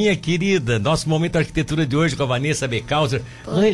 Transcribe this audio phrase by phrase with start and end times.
[0.00, 3.20] Minha querida, nosso momento de arquitetura de hoje com a Vanessa Becauser.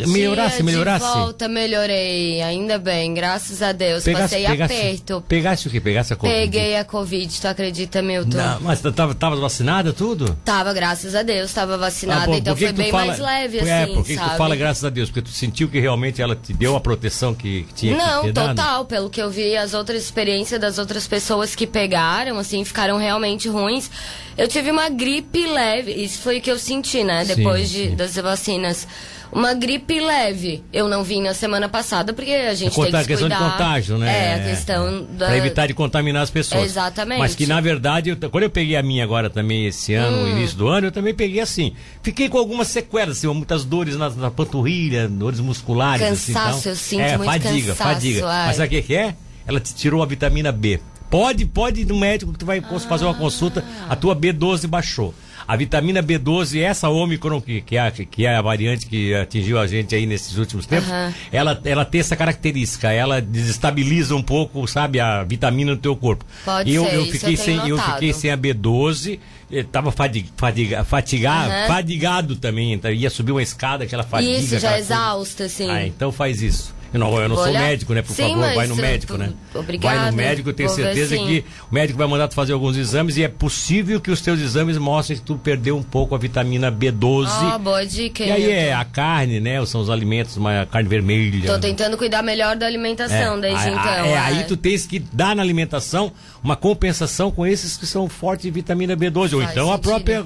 [0.09, 1.05] Melhorasse, melhorasse?
[1.05, 2.41] De volta, melhorei.
[2.41, 4.05] Ainda bem, graças a Deus.
[4.05, 5.25] Pegasse, Passei pegasse, aperto.
[5.29, 5.81] Pegasse o que?
[5.83, 6.41] Pegasse a Covid?
[6.41, 8.39] Peguei a Covid, tu acredita, Milton?
[8.39, 10.35] Não, mas tava, tava vacinada tudo?
[10.43, 13.93] Tava, graças a Deus, tava vacinada, ah, então foi bem fala, mais leve, é, assim,
[13.95, 14.31] por que sabe?
[14.31, 15.11] tu fala graças a Deus?
[15.11, 18.33] Porque tu sentiu que realmente ela te deu a proteção que tinha Não, que ter
[18.33, 18.55] total.
[18.55, 18.87] Dado?
[18.87, 23.47] Pelo que eu vi, as outras experiências das outras pessoas que pegaram, assim, ficaram realmente
[23.47, 23.91] ruins.
[24.39, 27.25] Eu tive uma gripe leve, isso foi o que eu senti, né?
[27.25, 27.97] Depois sim, de, sim.
[27.97, 28.87] das vacinas.
[29.33, 30.63] Uma gripe leve.
[30.73, 33.35] Eu não vim na semana passada porque a gente é tem que A questão de
[33.37, 34.29] contágio, né?
[34.29, 35.27] É, a questão da...
[35.27, 36.65] Pra evitar de contaminar as pessoas.
[36.65, 37.19] Exatamente.
[37.19, 40.23] Mas que, na verdade, eu, quando eu peguei a minha agora também esse ano, hum.
[40.23, 41.75] no início do ano, eu também peguei assim.
[42.01, 46.07] Fiquei com algumas sequelas, assim, muitas dores na, na panturrilha, dores musculares.
[46.07, 47.95] Cansaço, assim, então, eu sinto é, muito fadiga, cansaço.
[47.95, 48.47] Fadiga, ai.
[48.47, 49.17] Mas sabe o que é?
[49.47, 50.81] Ela te tirou a vitamina B.
[51.15, 52.81] Pode, pode ir no médico que tu vai ah.
[52.81, 55.15] fazer uma consulta, a tua B12 baixou.
[55.47, 59.67] A vitamina B12, essa Omicron, que, que, é, que é a variante que atingiu a
[59.67, 61.13] gente aí nesses últimos tempos, uhum.
[61.31, 66.25] ela, ela tem essa característica, ela desestabiliza um pouco, sabe, a vitamina no teu corpo.
[66.45, 69.21] Pode eu, ser, eu fiquei sem, eu, eu fiquei sem a B12,
[69.53, 71.67] estava fadig, fadiga, fatigado, uhum.
[71.69, 74.33] fadigado também, então ia subir uma escada, aquela fadiga.
[74.33, 75.71] Isso, já exausta, sim.
[75.71, 76.74] Ah, então faz isso.
[76.95, 78.03] Eu não, eu não sou médico, né?
[78.03, 79.33] Por sim, favor, vai no médico, né?
[79.53, 79.97] Obrigada.
[79.99, 83.17] Vai no médico, eu tenho certeza que o médico vai mandar tu fazer alguns exames
[83.17, 86.71] e é possível que os teus exames mostrem que tu perdeu um pouco a vitamina
[86.71, 87.27] B12.
[87.29, 88.23] Ah, boa dica.
[88.23, 89.65] E aí é a carne, né?
[89.67, 91.49] São os alimentos, a carne vermelha.
[91.49, 94.05] Tô tentando cuidar melhor da alimentação é, desde a, então.
[94.05, 96.13] É, é, aí tu tens que dar na alimentação
[96.45, 99.33] uma compensação com esses que são fortes de vitamina B12.
[99.35, 100.25] Ou então a própria,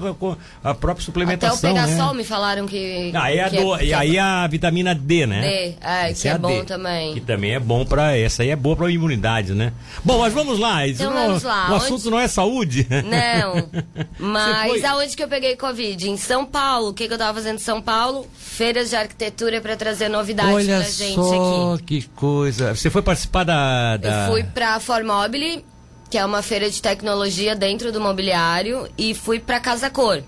[0.63, 1.71] a, própria suplementação.
[1.71, 2.17] Até o pegasol né?
[2.19, 3.11] me falaram que.
[3.15, 5.41] Aí, a que do, é, e aí a vitamina D, né?
[5.41, 7.13] D, é, que é, é bom Também.
[7.13, 9.73] Que também é bom para essa aí é boa para imunidade, né?
[10.03, 10.87] Bom, mas vamos lá.
[10.87, 11.69] Então vamos lá.
[11.69, 11.85] O onde...
[11.85, 12.87] assunto não é saúde.
[12.89, 13.69] Não.
[14.19, 16.09] Mas aonde que eu peguei Covid?
[16.09, 16.89] Em São Paulo.
[16.89, 18.27] O que, que eu tava fazendo em São Paulo?
[18.37, 21.83] Feiras de arquitetura para trazer novidades Olha pra gente só, aqui.
[22.01, 22.75] que coisa.
[22.75, 23.97] Você foi participar da.
[23.97, 24.25] da...
[24.25, 25.63] Eu fui pra Formobile
[26.09, 30.23] que é uma feira de tecnologia dentro do mobiliário, e fui para Casa Cor.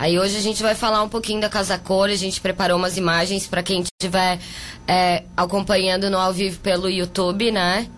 [0.00, 2.96] Aí hoje a gente vai falar um pouquinho da Casa Cor, a gente preparou umas
[2.96, 4.38] imagens para quem estiver
[4.86, 7.88] é, acompanhando no ao vivo pelo YouTube, né?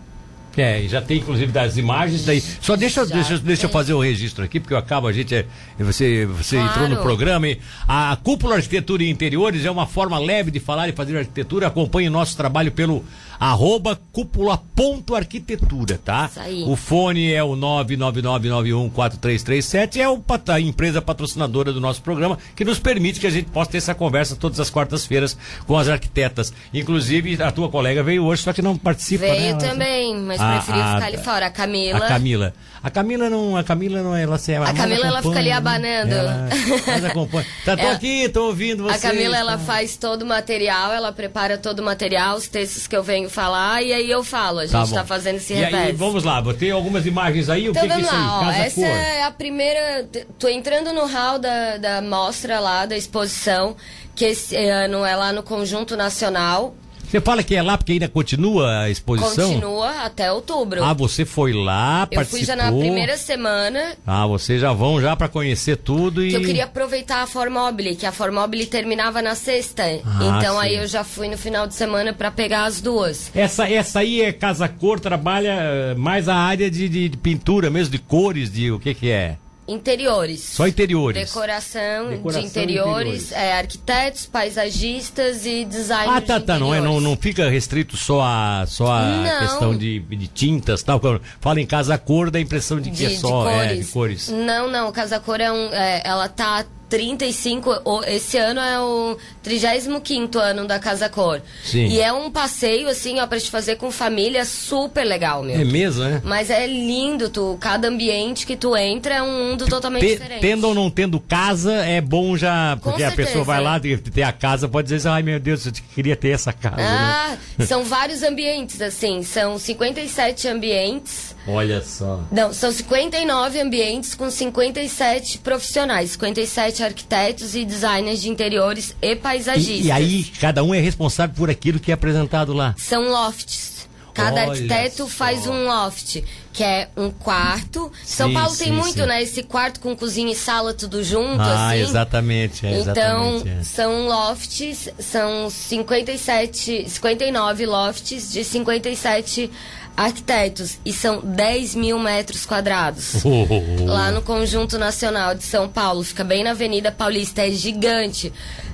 [0.56, 2.40] É, já tem inclusive das imagens daí.
[2.40, 5.44] Só deixa, deixa, deixa eu fazer o registro aqui, porque eu acabo, a gente é,
[5.84, 6.70] você, você claro.
[6.70, 7.58] entrou no programa e
[7.88, 11.68] a Cúpula Arquitetura e Interiores é uma forma leve de falar e fazer arquitetura.
[11.68, 13.04] Acompanhe o nosso trabalho pelo
[13.40, 16.28] arroba cúpula.arquitetura, tá?
[16.30, 16.62] Isso aí.
[16.66, 22.78] O fone é o 999914337, é o, a empresa patrocinadora do nosso programa, que nos
[22.78, 26.52] permite que a gente possa ter essa conversa todas as quartas-feiras com as arquitetas.
[26.74, 29.58] Inclusive, a tua colega veio hoje, só que não participa, veio né?
[29.58, 31.46] também, mas a, preferiu a, ficar ali fora.
[31.46, 32.04] A Camila.
[32.04, 32.52] A Camila.
[32.82, 36.14] A Camila não, a Camila não, ela se A Camila ela fica ali abanando.
[36.14, 36.48] Ela,
[36.86, 37.46] mas acompanha.
[37.64, 39.06] Tá, tô ela, aqui, tô ouvindo você.
[39.06, 42.96] A Camila ela faz todo o material, ela prepara todo o material, os textos que
[42.96, 44.60] eu venho falar e aí eu falo.
[44.60, 47.82] A gente tá, tá fazendo esse e Aí, vamos lá, botei algumas imagens aí, então,
[47.82, 48.30] o que, vamos que é lá, isso aí?
[48.30, 48.86] Ó, Casa essa cor.
[48.86, 50.08] é a primeira.
[50.38, 53.76] Tô entrando no hall da, da mostra lá, da exposição,
[54.14, 56.74] que esse ano é lá no Conjunto Nacional.
[57.10, 59.48] Você fala que é lá porque ainda continua a exposição?
[59.48, 60.84] Continua até outubro.
[60.84, 62.22] Ah, você foi lá, eu participou?
[62.22, 63.96] Eu fui já na primeira semana.
[64.06, 66.30] Ah, vocês já vão já para conhecer tudo e...
[66.30, 69.82] Que eu queria aproveitar a Formobile, que a Formobile terminava na sexta.
[70.04, 70.60] Ah, então sim.
[70.60, 73.28] aí eu já fui no final de semana para pegar as duas.
[73.34, 77.70] Essa, essa aí é Casa Cor, trabalha eh, mais a área de, de, de pintura
[77.70, 79.36] mesmo, de cores, de o que que é?
[79.70, 80.40] Interiores.
[80.40, 81.28] Só interiores.
[81.28, 83.32] Decoração, Decoração de interiores, interiores.
[83.32, 86.16] É, arquitetos, paisagistas e designers.
[86.16, 86.58] Ah, tá, tá.
[86.58, 91.00] Não, é, não, não fica restrito só a, só a questão de, de tintas tal.
[91.40, 93.70] Fala em casa cor, dá a impressão de que de, é só de cores.
[93.70, 94.28] É, de cores.
[94.28, 94.90] Não, não.
[94.90, 95.72] Casa cor é um.
[95.72, 101.40] É, ela tá 35, esse ano é o 35 ano da Casa Cor.
[101.64, 101.86] Sim.
[101.86, 105.58] E é um passeio, assim, ó, pra te fazer com família super legal, meu.
[105.58, 106.20] É mesmo, né?
[106.24, 110.40] Mas é lindo, tu, cada ambiente que tu entra é um mundo totalmente T diferente.
[110.40, 114.32] Tendo ou não tendo casa, é bom já, porque a pessoa vai lá ter a
[114.32, 116.76] casa, pode dizer, ai meu Deus, eu queria ter essa casa.
[116.76, 116.84] Né?
[116.84, 117.66] Ah, né?
[117.66, 121.36] são vários ambientes, assim, são 57 ambientes.
[121.52, 122.20] Olha só.
[122.30, 129.84] Não, são 59 ambientes com 57 profissionais, 57 arquitetos e designers de interiores e paisagistas.
[129.84, 132.74] E, e aí, cada um é responsável por aquilo que é apresentado lá?
[132.78, 133.70] São lofts.
[134.12, 135.08] Cada Olha arquiteto só.
[135.08, 136.22] faz um loft.
[136.52, 137.92] que é um quarto.
[138.04, 139.06] São Sim, Paulo tem sim, muito, sim.
[139.06, 139.22] né?
[139.22, 141.80] Esse quarto com cozinha e sala tudo junto, Ah, assim.
[141.80, 143.48] exatamente, é, Então, exatamente.
[143.48, 143.62] é.
[143.62, 149.48] são lofts, são 57, 59 lofts de 57
[149.96, 153.24] arquitetos e são 10 mil metros quadrados.
[153.24, 153.84] Oh, oh, oh.
[153.86, 158.32] Lá no Conjunto Nacional de São Paulo, fica bem na Avenida Paulista, é gigante.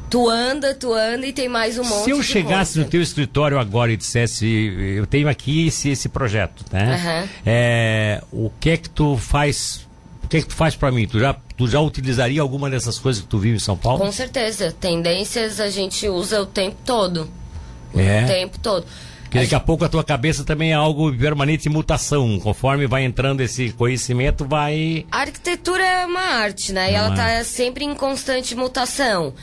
[0.08, 2.84] Tu anda, tu anda e tem mais um monte Se eu chegasse coisa.
[2.84, 4.46] no teu escritório agora e dissesse,
[4.96, 6.94] eu tenho aqui esse, esse projeto, né?
[6.94, 7.28] Aham.
[7.44, 9.86] É, o que é que tu faz?
[10.22, 11.08] O que é que tu faz pra mim?
[11.08, 13.98] Tu já, tu já utilizaria alguma dessas coisas que tu viu em São Paulo?
[13.98, 17.28] Com certeza, tendências a gente usa o tempo todo.
[17.96, 18.24] É?
[18.24, 18.86] O tempo todo.
[19.26, 22.38] Porque daqui a pouco a tua cabeça também é algo permanente em mutação.
[22.40, 25.04] Conforme vai entrando esse conhecimento, vai.
[25.10, 26.90] A arquitetura é uma arte, né?
[26.90, 29.34] E É ela uma tá sempre em constante mutação.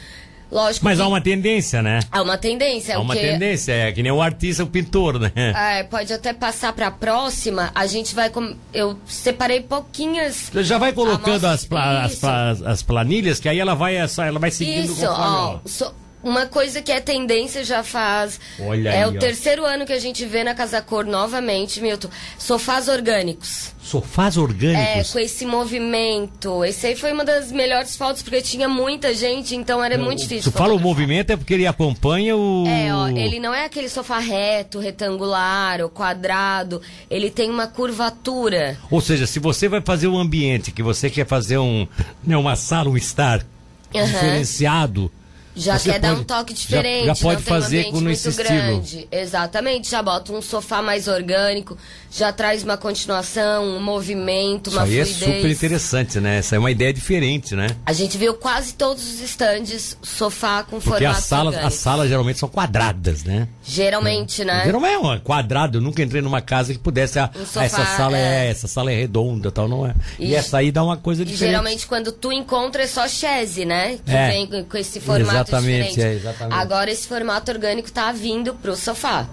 [0.51, 1.99] Lógico Mas que há uma tendência, né?
[2.11, 2.95] há uma tendência.
[2.95, 5.31] Há uma que- tendência, é que nem o artista, o pintor, né?
[5.35, 7.71] É, pode até passar para a próxima.
[7.73, 8.29] A gente vai.
[8.29, 8.55] Com...
[8.71, 10.51] Eu separei pouquinhas.
[10.61, 14.37] Já vai colocando as, pla- as, pla- as planilhas, que aí ela vai, essa- ela
[14.37, 15.59] vai seguindo Isso, ó.
[15.65, 15.91] so-
[16.23, 18.39] Uma coisa que é tendência já faz.
[18.59, 19.19] Olha é aí, o ó.
[19.19, 22.07] terceiro ano que a gente vê na Casa Cor novamente, Milton.
[22.39, 23.73] Sofás orgânicos.
[23.81, 25.11] Sofás É, orgânicos.
[25.11, 26.63] com esse movimento.
[26.63, 30.49] Esse aí foi uma das melhores fotos, porque tinha muita gente, então era muito difícil.
[30.51, 32.65] Tu fala o movimento é porque ele acompanha o.
[32.67, 36.81] É, ó, ele não é aquele sofá reto, retangular ou quadrado.
[37.09, 38.77] Ele tem uma curvatura.
[38.89, 41.85] Ou seja, se você vai fazer um ambiente, que você quer fazer um,
[42.25, 43.45] né, uma sala, um estar
[43.93, 44.05] Aham.
[44.05, 45.11] diferenciado.
[45.55, 47.05] Já Você quer dar pode- um toque já- diferente.
[47.05, 48.47] já pode tem um fazer ambiente com muito esse estilo.
[48.49, 49.07] grande.
[49.11, 49.89] Exatamente.
[49.91, 51.77] Já bota um sofá mais orgânico,
[52.11, 55.35] já traz uma continuação, um movimento, Isso uma aí é fluidez.
[55.37, 56.37] super interessante, né?
[56.39, 57.67] Essa é uma ideia diferente, né?
[57.85, 61.67] A gente viu quase todos os estandes sofá com Porque formato as salas, orgânico.
[61.67, 63.47] as salas geralmente são quadradas, né?
[63.63, 64.63] Geralmente, né?
[64.65, 65.77] Geralmente é uma quadrado.
[65.77, 67.19] Eu nunca entrei numa casa que pudesse.
[67.19, 68.47] Ah, Um sofá, ah, essa sala é.
[68.47, 68.49] é.
[68.49, 69.93] essa sala é redonda, tal, não é.
[70.19, 71.51] E, E- essa aí dá uma coisa E diferente.
[71.51, 73.99] geralmente quando tu encontra é só chaise, né?
[74.05, 74.29] Que É.
[74.29, 76.59] vem com- com esse formato Exatamente, é, exatamente.
[76.59, 79.27] Agora esse formato orgânico tá vindo pro sofá.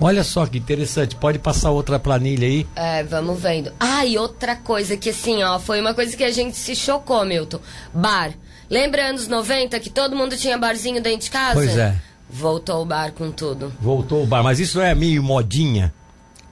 [0.00, 1.14] Olha só que interessante.
[1.14, 2.66] Pode passar outra planilha aí.
[2.74, 3.70] É, vamos vendo.
[3.78, 7.22] Ah, e outra coisa que assim, ó, foi uma coisa que a gente se chocou,
[7.24, 7.60] Milton.
[7.92, 8.32] Bar.
[8.70, 11.54] Lembra anos 90 que todo mundo tinha barzinho dentro de casa?
[11.54, 11.96] Pois é.
[12.30, 13.72] Voltou o bar com tudo.
[13.80, 14.42] Voltou o bar.
[14.42, 15.92] Mas isso é meio modinha.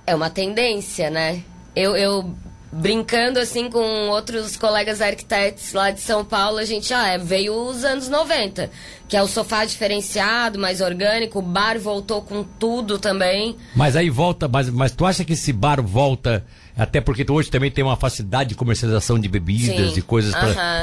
[0.07, 1.43] É uma tendência, né?
[1.75, 2.35] Eu, eu
[2.71, 7.55] brincando assim com outros colegas arquitetos lá de São Paulo, a gente, ah, é, veio
[7.55, 8.71] os anos 90,
[9.09, 13.57] que é o sofá diferenciado, mais orgânico, o bar voltou com tudo também.
[13.75, 16.45] Mas aí volta, mas, mas tu acha que esse bar volta,
[16.77, 19.99] até porque hoje também tem uma facilidade de comercialização de bebidas Sim.
[19.99, 20.35] e coisas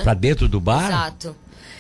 [0.04, 0.88] pra dentro do bar?
[0.88, 1.36] Exato.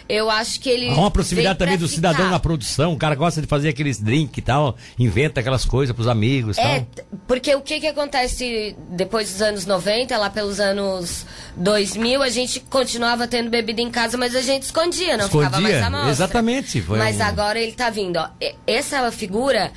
[0.07, 0.89] Eu acho que ele.
[0.89, 2.31] Há uma proximidade também do cidadão ficar.
[2.31, 2.93] na produção.
[2.93, 6.61] O cara gosta de fazer aqueles drink e tal, inventa aquelas coisas pros amigos e
[6.61, 7.05] É, tal.
[7.27, 11.25] porque o que que acontece depois dos anos 90, lá pelos anos
[11.57, 15.75] 2000, a gente continuava tendo bebida em casa, mas a gente escondia, não ficava mais
[15.75, 16.09] Escondia, à mostra.
[16.11, 18.29] exatamente, foi mas um- agora ele tá vindo, ó.
[18.67, 19.71] Essa figura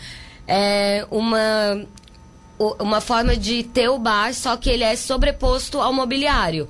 [0.46, 1.86] é uma
[2.80, 6.68] uma forma de ter o bar, só que ele é sobreposto ao mobiliário.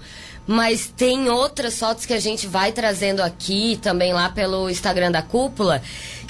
[0.50, 5.20] Mas tem outras fotos que a gente vai trazendo aqui, também lá pelo Instagram da
[5.20, 5.82] Cúpula,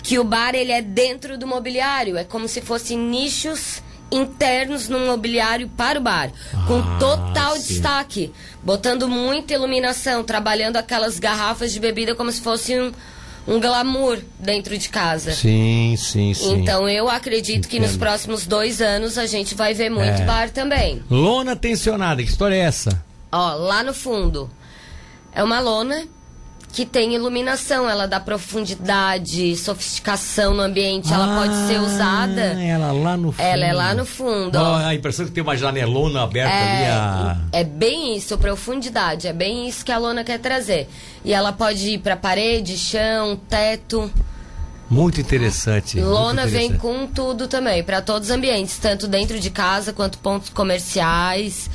[0.02, 2.16] que o bar ele é dentro do mobiliário.
[2.16, 3.80] É como se fossem nichos
[4.10, 6.32] internos no mobiliário para o bar.
[6.66, 7.74] com Ah, total sim.
[7.74, 8.32] destaque.
[8.60, 12.90] Botando muita iluminação, trabalhando aquelas garrafas de bebida como se fosse um,
[13.46, 15.32] um glamour dentro de casa.
[15.32, 16.54] Sim, sim, sim.
[16.60, 18.00] Então eu acredito que nos Entendo.
[18.00, 20.24] próximos dois anos a gente vai ver muito É.
[20.24, 21.02] bar também.
[21.08, 23.06] Lona tensionada, que história é essa?
[23.30, 24.48] Ó, lá no fundo
[25.32, 26.04] é uma lona
[26.70, 32.40] que tem iluminação, ela dá profundidade, sofisticação no ambiente, ela pode ser Ah, usada.
[32.62, 33.42] Ela lá no fundo.
[33.46, 36.84] Ela é lá no fundo, Ó, a impressão que tem uma janelona aberta ali.
[36.84, 37.36] A...
[37.52, 40.88] É, é bem isso, profundidade, é bem isso que a lona quer trazer.
[41.24, 44.10] E ela pode ir para parede, chão, teto.
[44.90, 45.96] Muito interessante.
[45.96, 46.80] muito Lona vem interessante.
[46.80, 51.68] com tudo também, para todos os ambientes, tanto dentro de casa quanto pontos comerciais,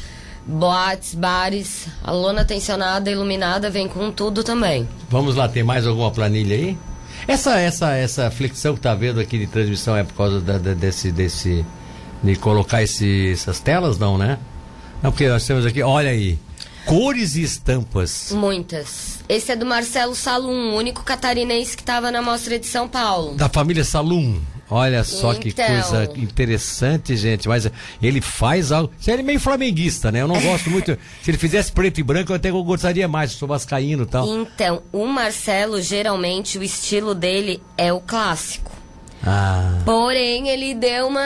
[0.45, 1.87] boates, bares.
[2.03, 4.87] A lona tensionada, iluminada, vem com tudo também.
[5.09, 6.77] Vamos lá, tem mais alguma planilha aí?
[7.27, 10.73] Essa, essa, essa flexão que tá vendo aqui de transmissão é por causa da- da-
[10.73, 11.65] desse, desse,
[12.21, 14.37] de colocar esse, essas telas, não, né?
[15.01, 16.37] Não, porque nós temos aqui, olha aí,
[16.85, 18.31] cores e estampas.
[18.31, 19.19] Muitas.
[19.29, 23.35] Esse é do Marcelo Salum, o único catarinense que estava na mostra de São Paulo.
[23.35, 24.41] Da família Salum.
[24.75, 25.65] Olha só que Então.
[25.67, 27.47] coisa interessante, gente.
[27.47, 27.69] Mas
[28.01, 28.91] ele faz algo.
[29.05, 30.21] Ele é meio flamenguista, né?
[30.21, 30.97] Eu não gosto muito.
[31.21, 33.31] Se ele fizesse preto e branco, eu até gostaria mais.
[33.33, 34.27] Eu sou vascaíno e tal.
[34.27, 38.71] Então, o Marcelo, geralmente, o estilo dele é o clássico.
[39.25, 39.79] Ah.
[39.85, 41.21] Porém, ele deu uma,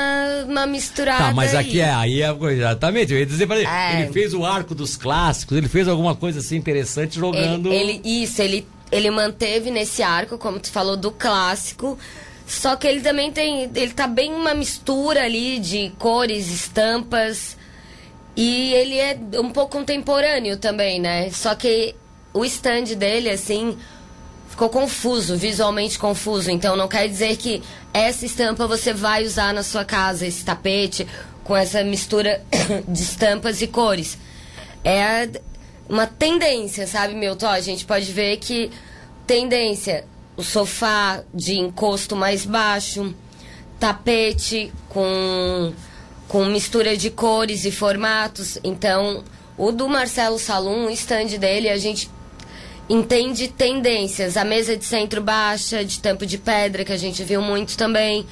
[0.47, 1.23] uma misturada.
[1.23, 4.01] Tá, mas aqui é, aí é exatamente, eu ia dizer pra ele, É.
[4.03, 7.73] ele fez o arco dos clássicos, ele fez alguma coisa assim interessante jogando.
[7.73, 11.97] Ele, ele- isso, ele, ele manteve nesse arco, como tu falou, do clássico.
[12.47, 13.69] Só que ele também tem.
[13.75, 17.57] Ele tá bem uma mistura ali de cores, estampas.
[18.37, 21.29] E ele é um pouco contemporâneo também, né?
[21.31, 21.93] Só que
[22.33, 23.77] o stand dele, assim,
[24.47, 26.49] ficou confuso, visualmente confuso.
[26.49, 27.61] Então não quer dizer que
[27.93, 31.05] essa estampa você vai usar na sua casa, esse tapete,
[31.43, 32.41] com essa mistura
[32.87, 34.17] de estampas e cores.
[34.85, 35.29] É
[35.89, 37.47] uma tendência, sabe, Milton?
[37.47, 38.71] A gente pode ver que
[39.25, 40.05] tendência,
[40.37, 43.13] o sofá de encosto mais baixo,
[43.79, 45.73] tapete com,
[46.27, 48.59] com mistura de cores e formatos.
[48.63, 49.23] Então,
[49.57, 52.09] o do Marcelo Salum, o stand dele, a gente
[52.87, 54.37] entende tendências.
[54.37, 58.25] A mesa de centro baixa, de tampo de pedra, que a gente viu muito também.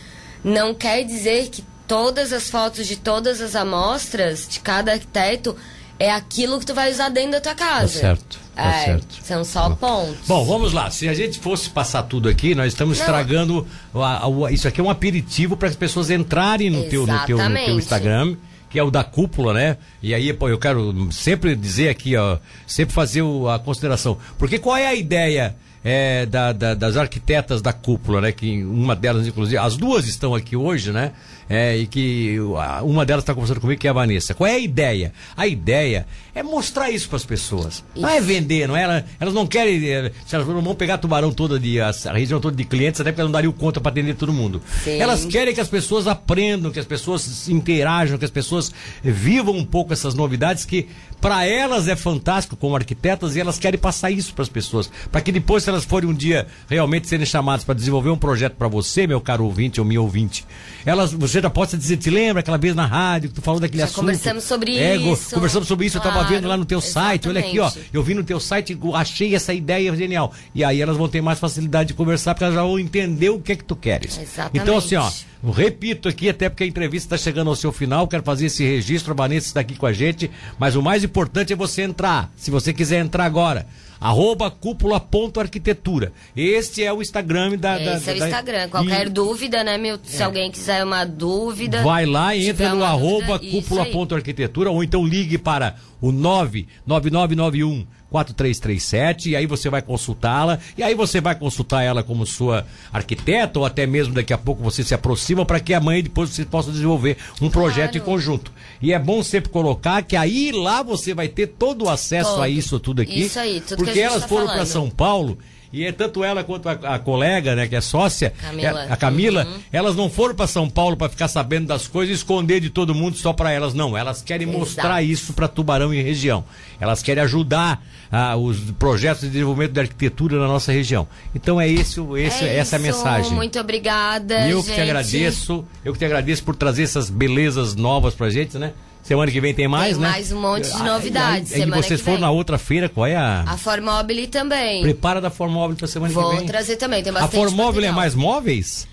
[0.43, 5.55] Não quer dizer que todas as fotos de todas as amostras de cada arquiteto
[5.99, 7.93] é aquilo que tu vai usar dentro da tua casa.
[7.93, 9.15] Tá certo, tá É, certo.
[9.23, 10.27] São só pontos.
[10.27, 10.89] Bom, vamos lá.
[10.91, 13.05] Se a gente fosse passar tudo aqui, nós estamos Não.
[13.05, 13.67] estragando.
[13.93, 17.37] a- a- isso aqui é um aperitivo para as pessoas entrarem no teu, no, teu,
[17.37, 17.77] no teu.
[17.79, 18.35] Instagram,
[18.69, 19.77] que é o da cúpula, né?
[20.03, 22.37] E aí, pô, eu quero sempre dizer aqui, ó,
[22.67, 24.17] sempre fazer o- a consideração.
[24.37, 25.55] Porque qual é a ideia
[25.87, 28.31] é, da- da- das arquitetas da cúpula, né?
[28.31, 31.11] Que uma delas, inclusive, as duas estão aqui hoje, né?
[31.47, 32.37] É, e que
[32.83, 34.33] uma delas está conversando comigo, que é a Vanessa.
[34.33, 35.13] Qual é a ideia?
[35.37, 37.83] A ideia é mostrar isso para as pessoas.
[37.95, 38.81] Não é vender, não é?
[38.83, 39.87] Elas, elas não querem.
[39.87, 41.79] eh, Se elas não vão pegar tubarão toda de.
[41.79, 44.33] A, a região toda de clientes, até porque elas não dariam conta para atender todo
[44.33, 44.59] mundo.
[44.83, 44.97] Sim.
[44.97, 48.71] Elas querem que as pessoas aprendam, que as pessoas interajam, que as pessoas
[49.03, 50.87] vivam um pouco essas novidades que
[51.21, 55.21] para elas é fantástico como arquitetas e elas querem passar isso para as pessoas, para
[55.21, 58.67] que depois se elas forem um dia realmente serem chamadas para desenvolver um projeto para
[58.67, 60.45] você, meu caro ouvinte ou minha ouvinte,
[60.85, 63.79] elas você já possa dizer, te lembra aquela vez na rádio que tu falou daquele
[63.79, 63.99] Já assunto?
[64.01, 65.33] conversamos sobre É, isso.
[65.35, 67.89] Conversamos sobre isso, eu estava Claro, vendo lá no teu site, olha aqui, ó, exatamente.
[67.93, 70.33] eu vi no teu site, achei essa ideia genial.
[70.53, 73.39] E aí elas vão ter mais facilidade de conversar, porque elas já vão entender o
[73.39, 74.17] que é que tu queres.
[74.19, 74.61] Exatamente.
[74.61, 75.09] Então, assim, ó,
[75.51, 79.11] repito aqui, até porque a entrevista está chegando ao seu final, quero fazer esse registro,
[79.13, 82.49] a Vanessa está aqui com a gente, mas o mais importante é você entrar, se
[82.51, 83.67] você quiser entrar agora.
[83.99, 86.11] Arroba cúpula.arquitetura.
[86.35, 87.77] Este é o Instagram da.
[87.77, 88.65] da Esse é o da- Instagram.
[88.65, 89.97] e- Qualquer dúvida, né, meu?
[90.03, 91.81] Se alguém quiser uma dúvida.
[91.83, 99.35] Vai lá e entra no arroba cúpula.arquitetura ou então ligue para o 99991 4337 e
[99.35, 103.85] aí você vai consultá-la e aí você vai consultar ela como sua arquiteta ou até
[103.85, 107.49] mesmo daqui a pouco você se aproxima para que amanhã depois você possa desenvolver um
[107.49, 108.51] projeto em conjunto.
[108.81, 112.43] E é bom sempre colocar que aí lá você vai ter todo o acesso Todo.
[112.43, 113.21] a isso tudo aqui.
[113.21, 114.65] Isso aí, tudo porque elas tá foram para.
[114.65, 115.37] São Paulo
[115.81, 118.81] e é tanto ela quanto a, a colega, né, que é sócia, Camila.
[118.89, 119.59] a- a Camila, Uhum.
[119.71, 122.95] elas não foram para São Paulo para ficar sabendo das coisas e esconder de todo
[122.95, 123.97] mundo só para elas, não.
[123.97, 124.59] Elas querem Exato.
[124.59, 126.43] mostrar isso para Tubarão e região.
[126.79, 131.07] Elas querem ajudar ah, os projetos de desenvolvimento da arquitetura na nossa região.
[131.33, 133.31] Então é esse, esse É essa a isso, mensagem.
[133.33, 134.47] Muito obrigada.
[134.47, 134.75] E eu que gente.
[134.75, 138.71] te agradeço, eu que te agradeço por trazer essas belezas novas pra gente, né?
[139.05, 140.09] Semana que vem tem mais, Tem né?
[140.09, 142.89] mais um monte de Ah, novidades E, aí, semana vocês que foram na outra feira,
[142.89, 143.43] qual é a.
[143.47, 144.81] A Formobile também.
[144.81, 146.45] Prepara da Formóvel pra semana Vou que vem.
[146.47, 147.93] trazer também, tem A bastante Formóvel é material.
[147.93, 148.87] mais móveis?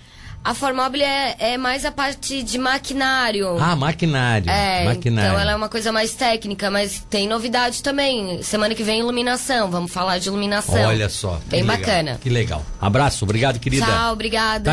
[0.45, 3.57] A Formobile é, é mais a parte de maquinário.
[3.59, 4.49] Ah, maquinário.
[4.51, 5.29] É, maquinário.
[5.29, 8.43] então ela é uma coisa mais técnica, mas tem novidade também.
[8.43, 10.75] Semana que vem iluminação, vamos falar de iluminação.
[10.83, 11.39] Olha só.
[11.45, 12.19] que Bem legal, bacana.
[12.21, 12.61] Que legal.
[12.81, 13.85] Abraço, obrigado, querida.
[13.85, 14.69] Tchau, obrigada.